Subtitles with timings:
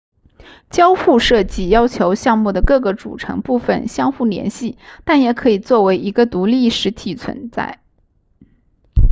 [0.71, 7.83] 交互设计要求项目的各个组成部分相互联系但也可以作为一个独立实体存在